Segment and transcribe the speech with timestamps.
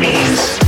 [0.00, 0.61] means.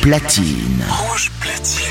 [0.00, 0.84] Platine.
[0.88, 1.84] Rouge platine.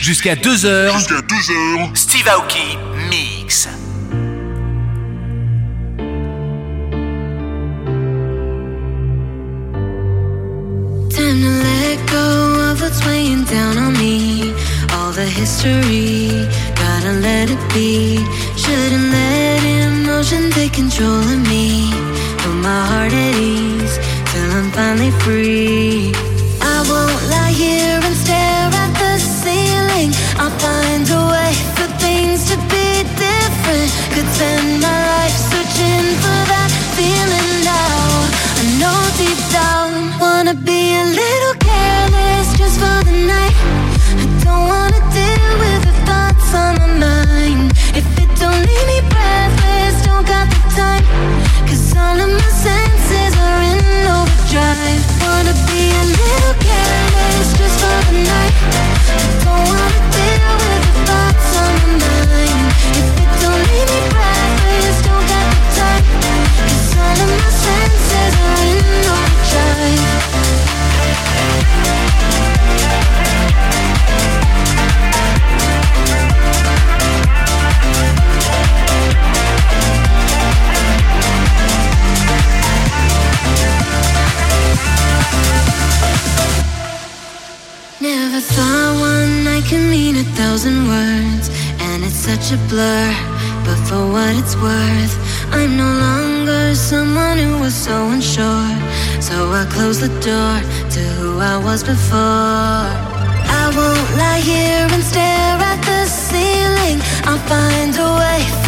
[0.00, 1.94] Jusqu'à 2h, Jusqu'à 2h.
[1.94, 2.78] Steve Aoki
[3.10, 3.68] Mix.
[11.10, 14.52] Time to let go of what's weighing down on me.
[14.94, 16.46] All the history,
[16.76, 18.18] gotta let it be.
[18.56, 21.90] Shouldn't let emotion take control of me.
[22.38, 23.98] Put my heart at ease
[24.32, 26.12] till I'm finally free.
[26.74, 30.10] I won't lie here and stare at the ceiling.
[30.40, 32.86] I'll find a way for things to be
[33.28, 33.90] different.
[34.14, 38.00] Could spend my life searching for that feeling now.
[38.60, 39.90] I know deep down,
[40.24, 43.56] wanna be a little careless just for the night.
[44.22, 47.68] I don't wanna deal with the thoughts on my mind.
[48.00, 51.04] If it don't leave me breathless, don't got the time.
[51.68, 52.41] Cause all of my
[62.94, 65.42] If it don't leave me breathless, don't the
[65.76, 66.04] time.
[66.58, 68.01] Cause all of my senses
[88.52, 91.48] Never thought one night could mean a thousand words,
[91.80, 93.14] and it's such a blur.
[93.64, 95.14] But for what it's worth,
[95.52, 98.76] I'm no longer someone who was so unsure.
[99.20, 100.56] So I close the door
[100.94, 102.88] to who I was before.
[103.60, 107.00] I won't lie here and stare at the ceiling.
[107.24, 108.61] I'll find a way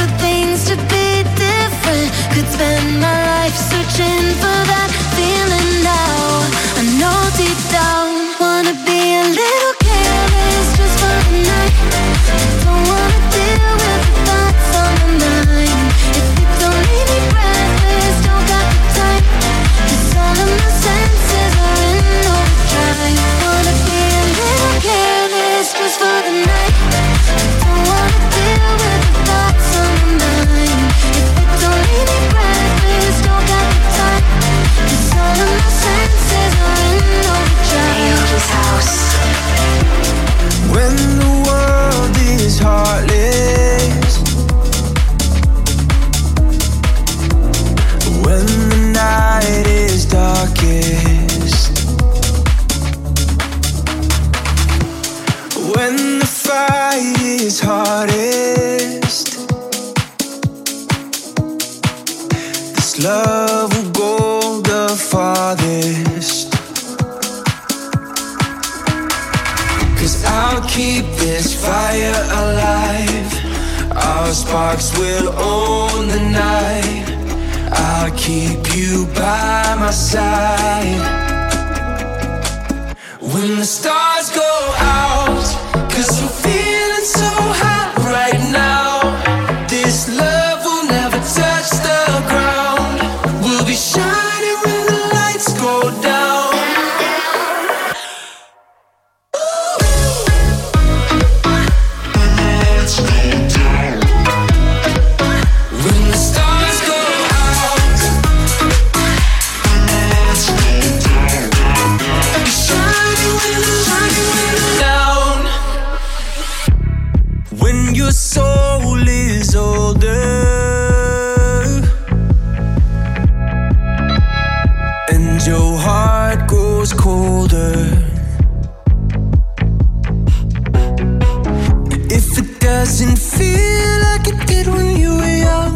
[132.84, 135.74] doesn't feel like it did when you were young,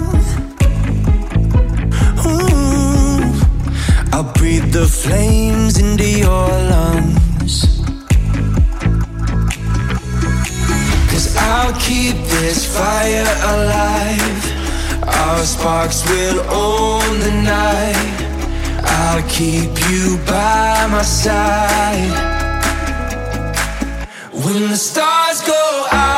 [2.26, 3.24] ooh,
[4.12, 7.54] I'll breathe the flames into your lungs.
[11.10, 14.42] Cause I'll keep this fire alive.
[15.02, 18.16] Our sparks will own the night.
[18.84, 22.36] I'll keep you by my side.
[24.44, 26.17] When the stars go out,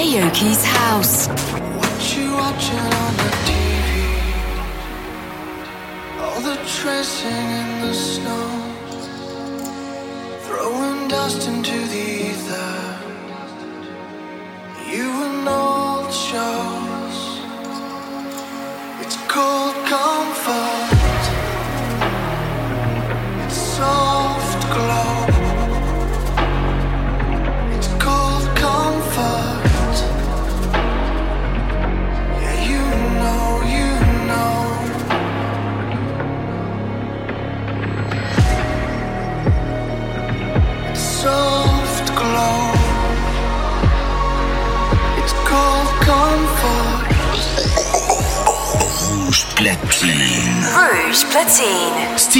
[0.00, 1.28] Aoki's house.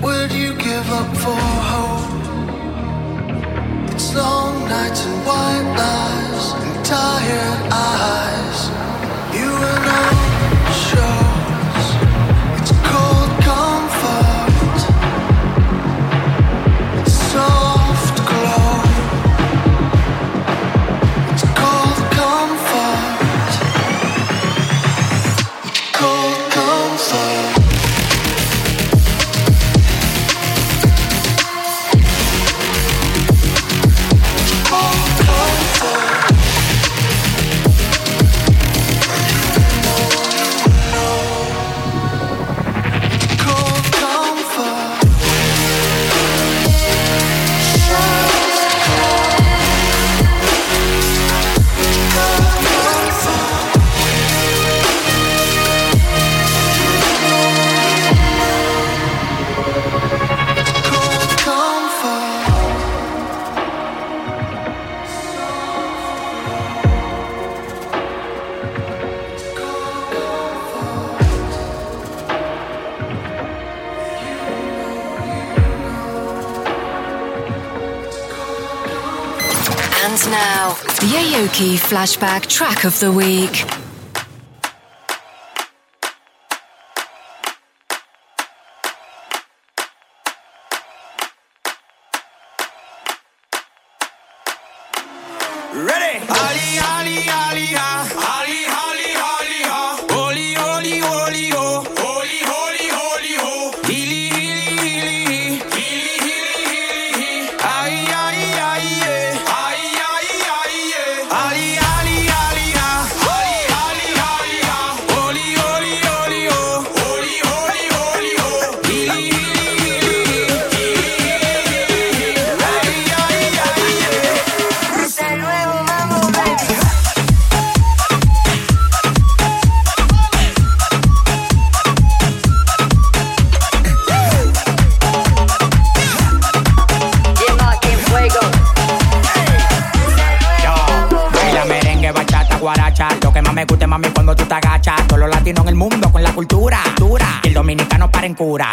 [0.00, 2.12] Would you give up for hope?
[3.92, 8.21] It's long nights and white lies and tired eyes.
[81.92, 83.81] Flashback Track of the Week.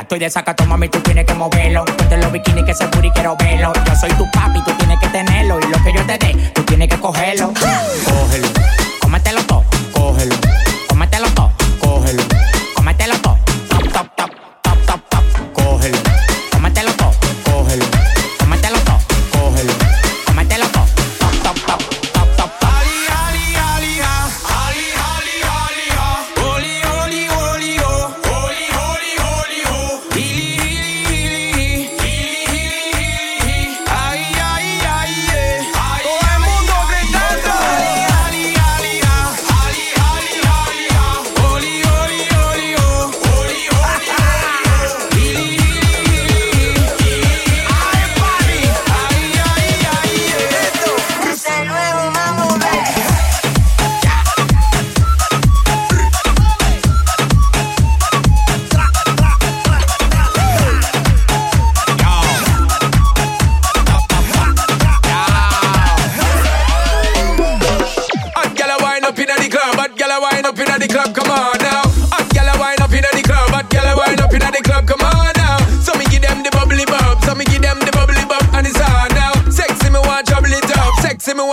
[0.02, 1.86] Estoy de sacato, mami, tú tienes que moverlo.
[1.86, 3.72] Ponte los bikinis que se y quiero verlo.
[3.86, 5.60] Yo soy tu papi, tú tienes que tenerlo.
[5.60, 6.29] Y lo que yo te dé,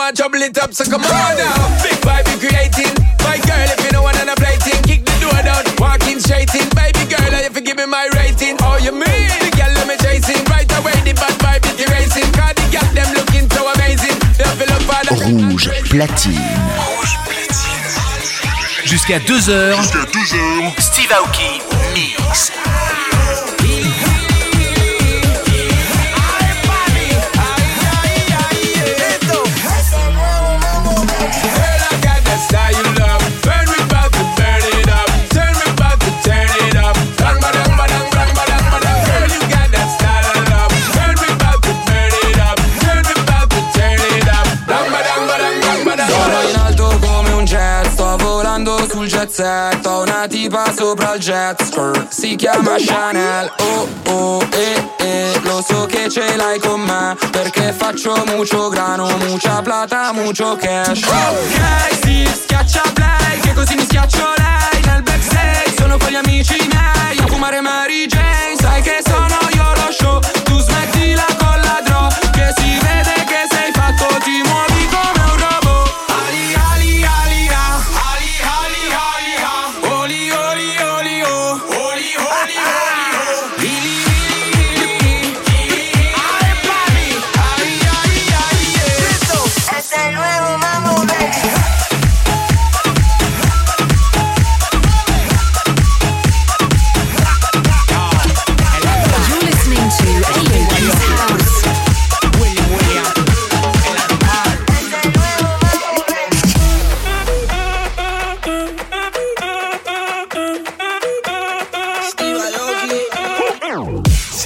[0.07, 0.73] want trouble it up.
[0.73, 1.83] So come on now.
[1.83, 2.95] Big vibe be creating,
[3.27, 6.69] my girl if you know what I'm playing, kick the door down, walking straight in,
[6.79, 8.57] baby girl if you give me my rating.
[8.63, 9.27] Oh you mean?
[9.43, 12.31] The girl let me chasing right away the bad vibe is erasing.
[12.39, 14.17] Cause the girl them looking so amazing.
[14.39, 16.39] They feel up for the Rouge platine.
[18.85, 19.75] Jusqu'à 2h.
[20.79, 21.61] Steve Aoki
[21.95, 22.53] Mix.
[49.39, 51.63] Ho una tipa sopra il jet.
[51.63, 53.53] Skirt, si chiama Chanel.
[53.59, 57.15] Oh oh eh eh, lo so che ce l'hai con me.
[57.33, 61.03] Perché faccio mucho grano, mucha plata, mucho cash.
[61.03, 64.81] Ok, si schiaccia play, che così mi schiaccio lei.
[64.87, 67.19] Nel backstage, sono con gli amici miei.
[67.19, 70.19] A fumare Mary Jane, sai che sono io lo show.
[70.45, 74.76] Tu smettila con la draw, che si vede che sei fatto Ti muovi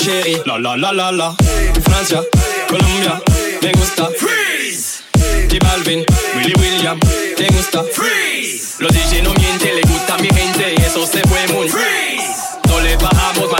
[0.00, 0.42] Chérie.
[0.46, 1.34] La la la la la.
[1.84, 2.22] Francia,
[2.68, 3.20] Colombia,
[3.62, 4.08] me gusta.
[4.18, 5.02] Freeze.
[5.48, 6.04] J Balvin,
[6.36, 6.98] Willy William,
[7.36, 7.84] te gusta.
[7.84, 8.76] Freeze.
[8.80, 11.68] Los DJ no mienten, le gusta mi gente y eso se fue muy.
[11.68, 12.58] Freeze.
[12.68, 13.59] No le bajamos, mas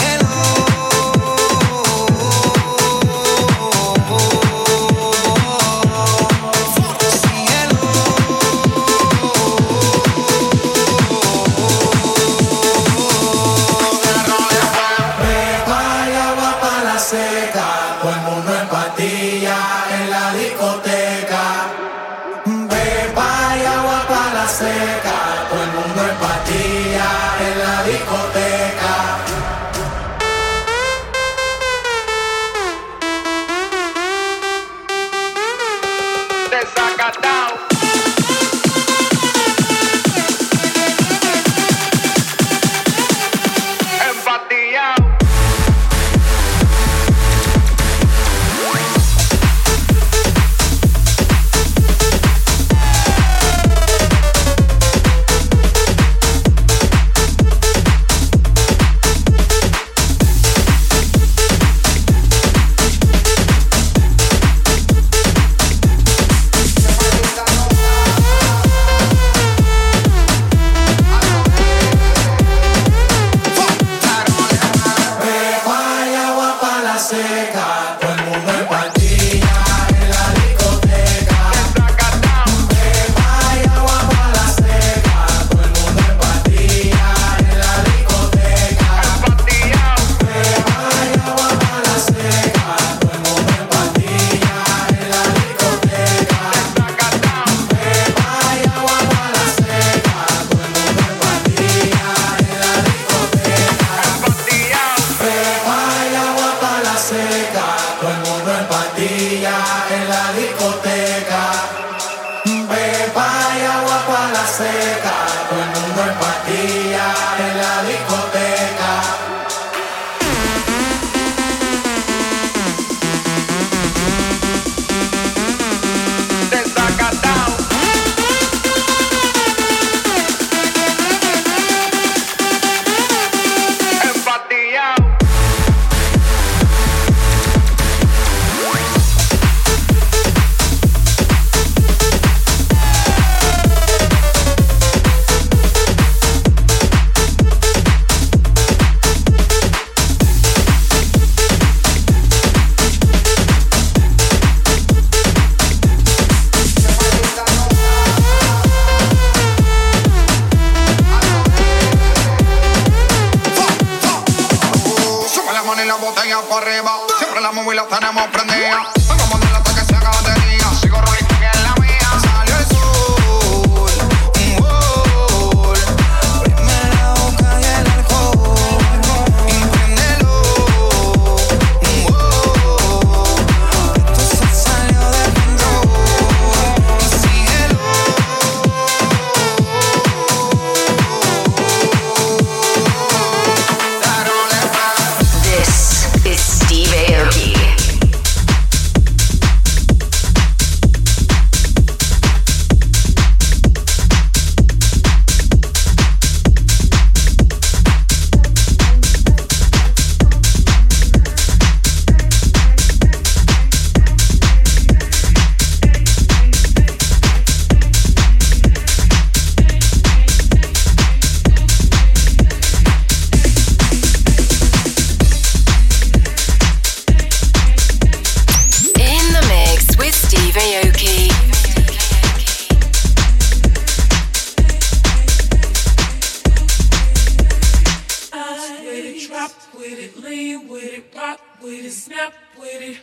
[239.51, 242.97] chop with it, lean with it, rock with it, snap with it.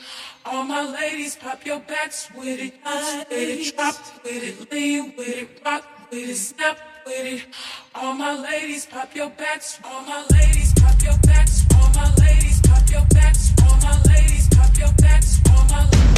[0.44, 5.14] All my ladies, pop your backs with it, touch with it, drop with it, lean
[5.16, 7.46] with it, rock with it, snap with it.
[7.94, 9.78] All my ladies, pop your backs.
[9.84, 11.64] All my ladies, pop your backs.
[11.74, 13.52] All my ladies, pop your backs.
[13.62, 15.40] All my ladies, pop your backs.
[15.50, 16.17] All my.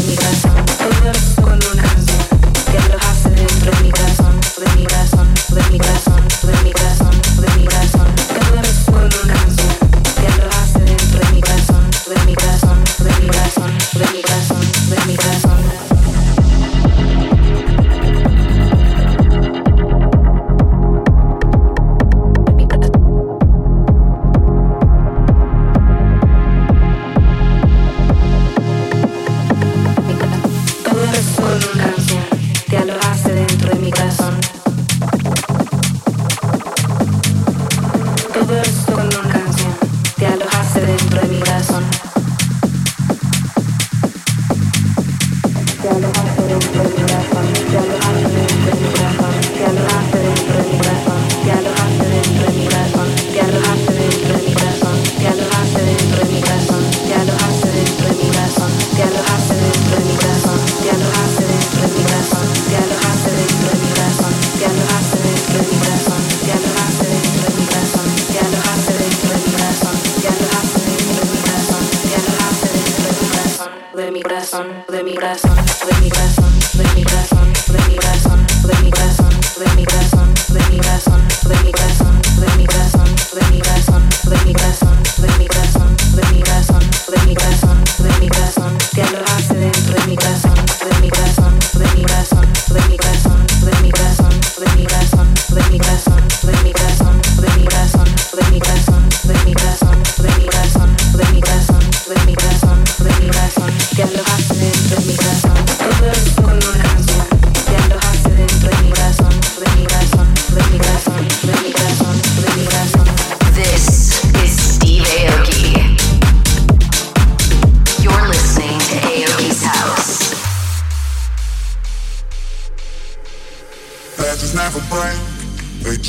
[0.00, 1.41] mi corazón.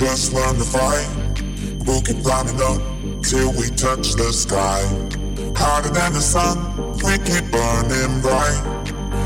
[0.03, 1.07] Just learn to fight.
[1.87, 2.81] We'll keep climbing up
[3.23, 4.83] till we touch the sky.
[5.55, 6.59] Harder than the sun,
[7.07, 8.59] we keep burning bright.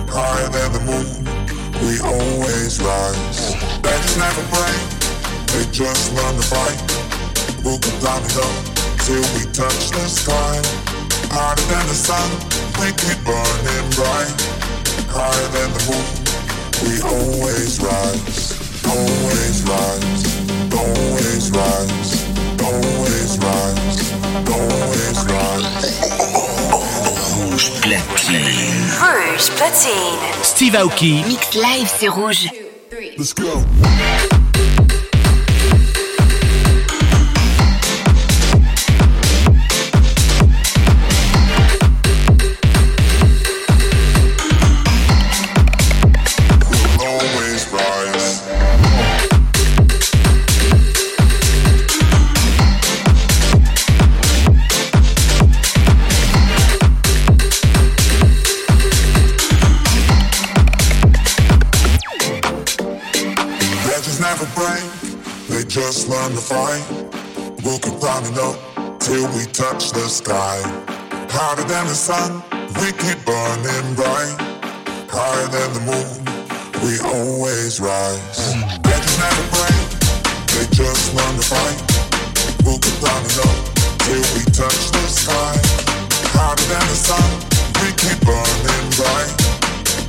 [0.05, 1.09] Higher than the moon,
[1.81, 3.57] we always rise.
[3.81, 4.81] Legends never break,
[5.49, 6.79] they just learn to fight.
[7.65, 8.55] We'll keep climbing up
[9.01, 10.61] till we touch the sky.
[11.33, 12.29] Harder than the sun,
[12.77, 14.29] we keep burning bright.
[15.09, 16.07] Higher than the moon,
[16.85, 18.53] we always rise.
[18.85, 20.36] Always rise.
[27.57, 28.39] Rouge platine.
[28.99, 30.43] Rouge platine.
[30.43, 31.23] Steve Aoki.
[31.27, 32.47] Mix live, c'est rouge.
[33.17, 33.63] Let's go.
[66.29, 66.83] Just to fight.
[67.63, 68.57] We'll keep climbing up
[68.99, 70.59] till we touch the sky.
[71.29, 72.43] Harder than the sun,
[72.79, 74.35] we keep burning bright.
[75.07, 76.17] Higher than the moon,
[76.83, 78.55] we always rise.
[78.83, 79.79] Legends never break,
[80.51, 81.79] they just learn to fight.
[82.65, 83.57] We'll keep climbing up
[84.03, 85.55] till we touch the sky.
[86.35, 87.29] Harder than the sun,
[87.81, 89.31] we keep burning bright.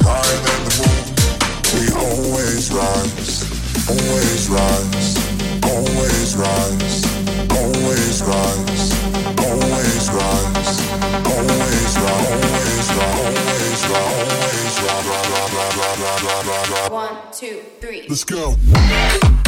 [0.02, 1.04] Higher than the moon,
[1.74, 3.46] we always rise.
[3.88, 4.97] Always rise,
[18.08, 19.47] Let's go.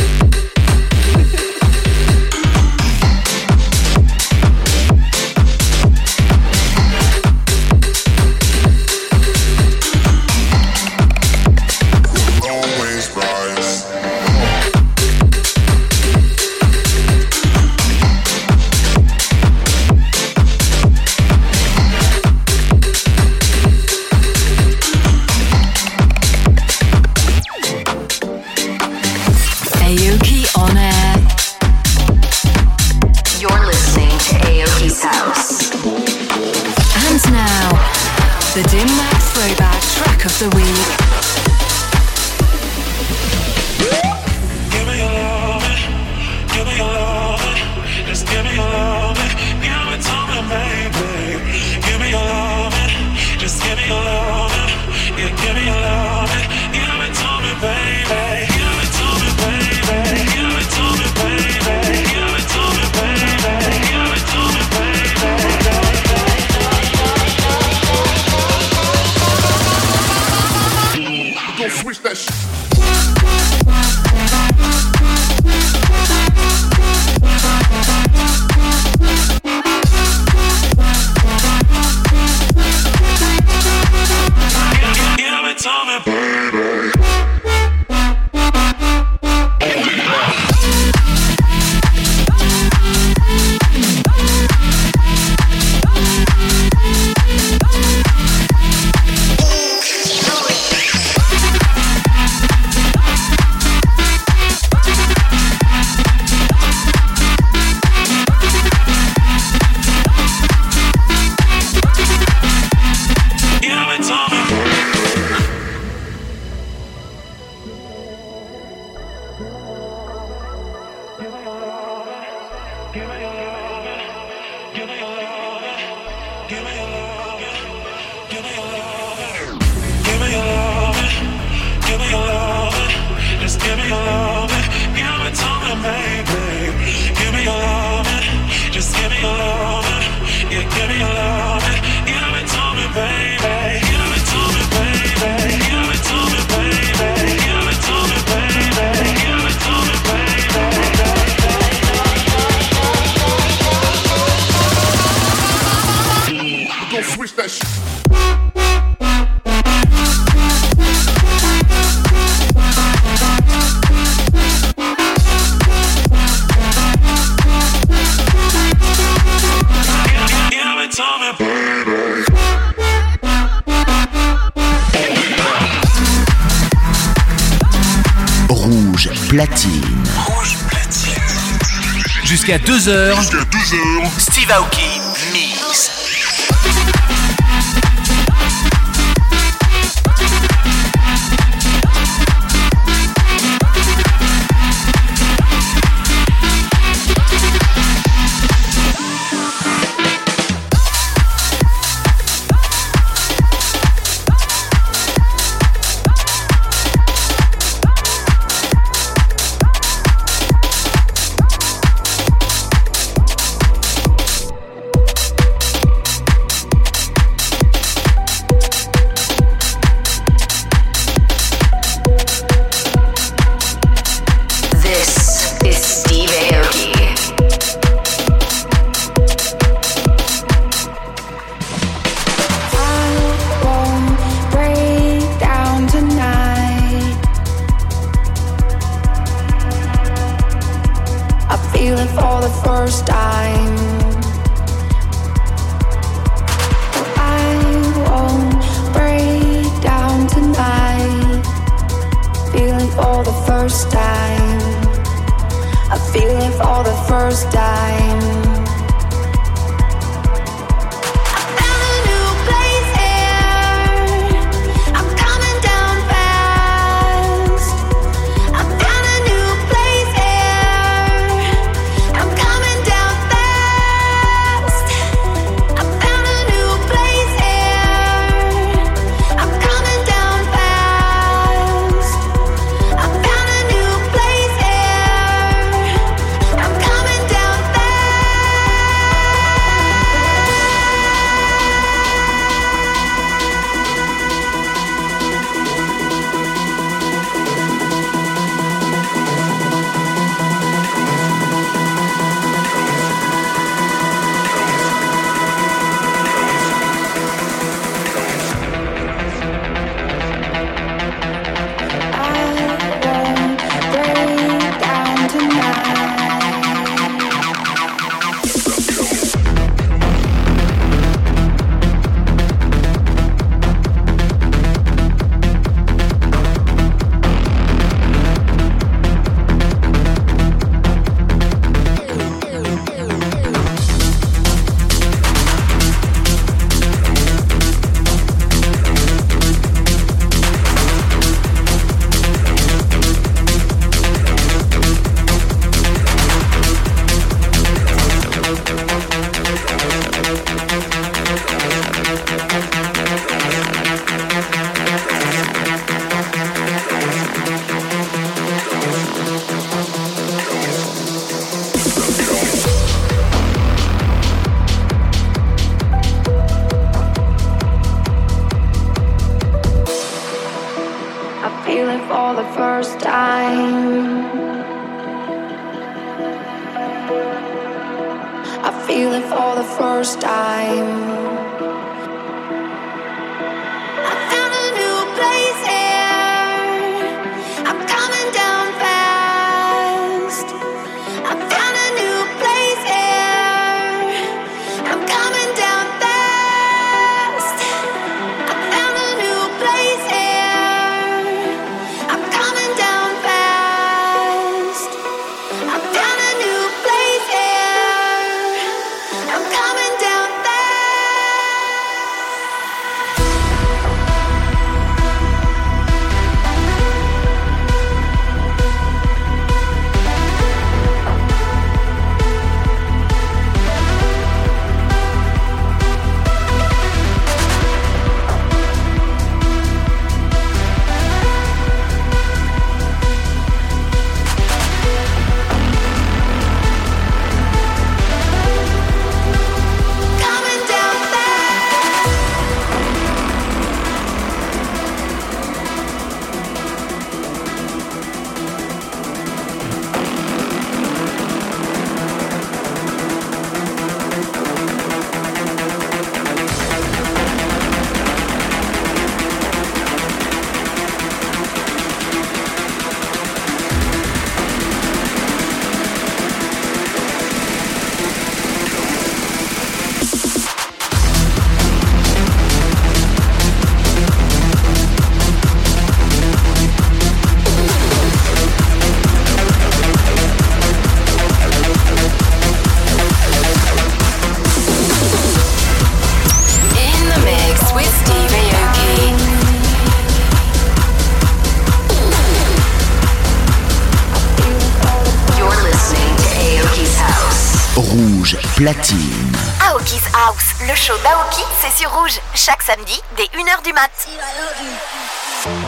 [498.72, 499.32] platine.
[499.60, 503.90] Aoki's House, le show d'Aoki, c'est sur Rouge, chaque samedi dès 1h du mat.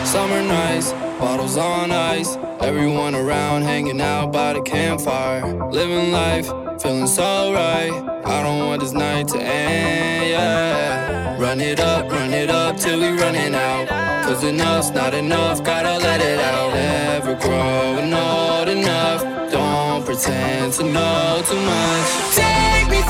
[0.05, 5.43] Summer nights, bottles on ice, everyone around hanging out by the campfire.
[5.71, 6.47] Living life,
[6.81, 7.91] feeling so right.
[8.25, 11.37] I don't want this night to end, yeah.
[11.39, 13.87] Run it up, run it up till we running out.
[14.23, 16.73] Cause enough's not enough, gotta let it out.
[16.73, 22.52] Never growing old enough, don't pretend to know too much.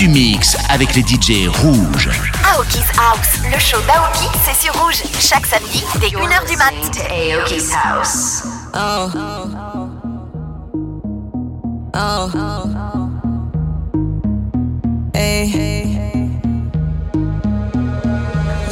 [0.00, 2.08] du mix avec les DJ rouges.
[2.54, 5.02] Aoki's House, le show d'Aoki, c'est sur Rouge.
[5.20, 6.72] Chaque samedi, dès 1h du mat.
[7.10, 8.44] Aoki's House.
[8.74, 9.10] Oh.
[11.94, 12.30] Oh.
[15.12, 15.98] Hey.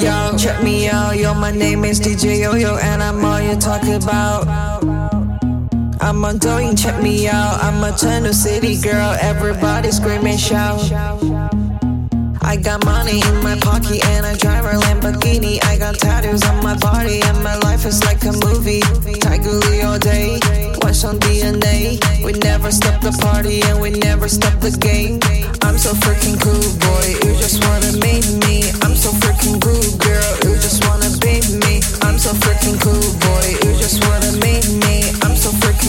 [0.00, 1.14] Yo, check me out.
[1.14, 4.57] Yo, my name is DJ Yo Yo, and I'm all you talk about.
[6.08, 7.62] I'm on Doing, check me out.
[7.62, 10.80] I'm a Channel City girl, everybody scream and shout.
[12.40, 15.62] I got money in my pocket and I drive a Lamborghini.
[15.66, 18.80] I got tattoos on my body and my life is like a movie.
[19.20, 20.40] Tiger all day,
[20.80, 22.00] watch on DNA.
[22.24, 25.20] We never stop the party and we never stop the game.
[25.60, 27.20] I'm so freaking cool, boy.
[27.20, 28.72] You just wanna meet me.
[28.80, 30.32] I'm so freaking cool, girl.
[30.48, 31.84] You just wanna be me.
[32.00, 33.46] I'm so freaking cool, boy.
[33.60, 35.12] You just wanna meet me.
[35.22, 35.87] I'm so freaking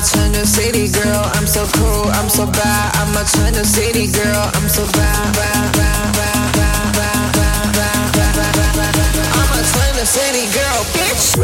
[0.00, 1.22] a China City girl.
[1.34, 2.96] I'm so cool, I'm so bad.
[2.96, 4.50] I'm a China City girl.
[4.54, 9.28] I'm so bad, bad, bad, bad, bad, bad, bad, bad, bad, bad, bad.
[9.36, 11.36] I'm a China City girl, bitch.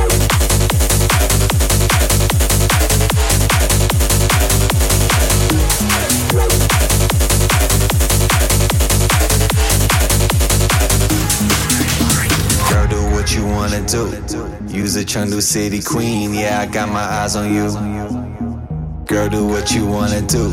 [13.12, 14.06] What you wanna do.
[14.68, 18.45] Use a Chengdu City queen, yeah, I got my eyes on you.
[19.06, 20.50] Girl, do what you wanna do.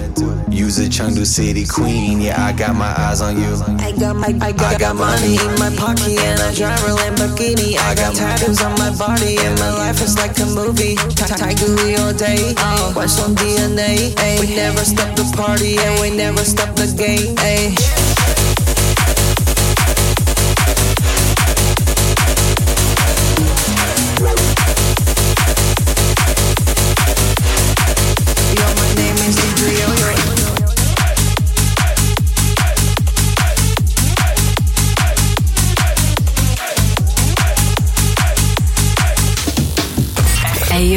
[0.48, 3.50] Use a Chengdu City queen, yeah, I got my eyes on you.
[3.80, 6.94] I got my I got, I got money in my pocket and I drive a
[6.94, 7.80] Lamborghini.
[7.80, 10.96] I got tattoos on my body and my life is like a movie.
[11.16, 12.94] Tiger Lee all day, oh.
[12.96, 14.14] watch on DNA.
[14.20, 14.38] Ay.
[14.40, 17.34] We never stop the party and we never stop the game.
[17.40, 18.03] Ay.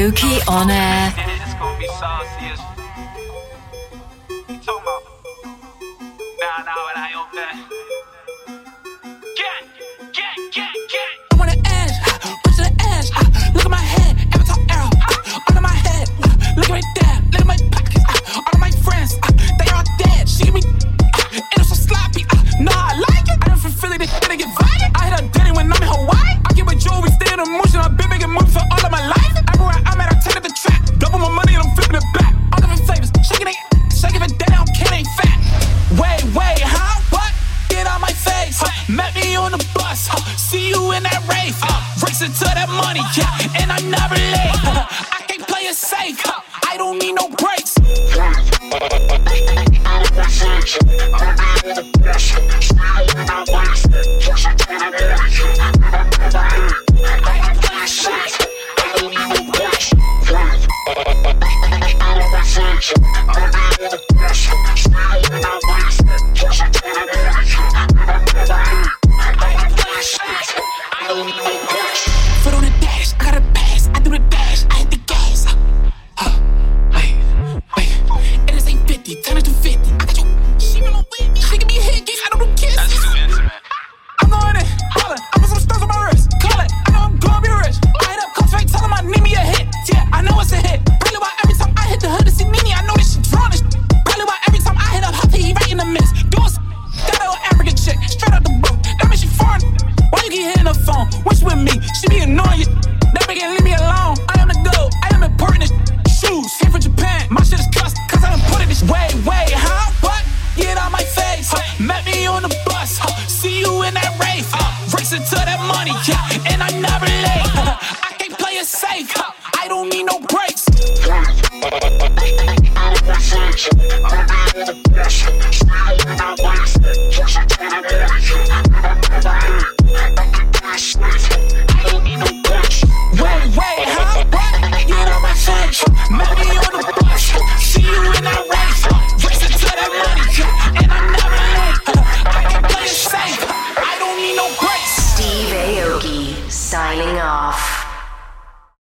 [0.07, 1.26] Aoki on air.
[40.57, 41.55] See you in that rave.
[41.61, 44.57] Uh, racing to that money, yeah, and I'm never late.
[45.13, 46.19] I can't play it safe.
[46.25, 46.41] Huh?
[46.67, 47.77] I don't need no breaks.